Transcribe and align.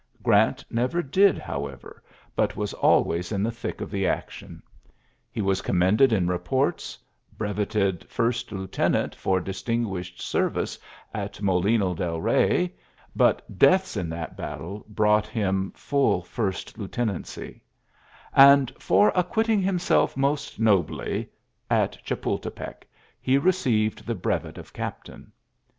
Grant 0.23 0.65
never 0.71 1.03
did, 1.03 1.37
however, 1.37 2.01
ULYSSES 2.01 2.01
a 2.01 2.01
GBAOT? 2.01 2.33
23 2.33 2.33
but 2.35 2.55
was 2.57 2.73
always 2.73 3.31
in 3.31 3.43
the 3.43 3.51
thick 3.51 3.81
of 3.81 3.91
the 3.91 4.07
action. 4.07 4.63
He 5.31 5.43
was 5.43 5.61
commended 5.61 6.11
in 6.11 6.25
reports^ 6.25 6.97
brevetted 7.37 8.05
first 8.09 8.51
lieutenant 8.51 9.13
for 9.13 9.39
distin 9.39 9.85
gnished 9.85 10.19
service 10.19 10.79
at 11.13 11.39
Molino 11.39 11.93
del 11.93 12.17
Eey 12.19 12.71
(but 13.15 13.59
deaths 13.59 13.95
in 13.95 14.09
that 14.09 14.35
battle 14.35 14.83
brought 14.89 15.27
him 15.27 15.71
full 15.75 16.23
first 16.23 16.79
lieutenancy); 16.79 17.61
and 18.35 18.73
for 18.79 19.11
^^ 19.11 19.11
acquitting 19.15 19.61
himself 19.61 20.17
most 20.17 20.59
nobly" 20.59 21.29
at 21.69 21.91
Ghapultepec 22.03 22.85
he 23.21 23.37
received 23.37 24.07
the 24.07 24.15
brevet 24.15 24.57
of 24.57 24.73
captain. 24.73 25.31